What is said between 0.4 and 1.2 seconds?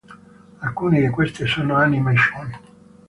Alcune di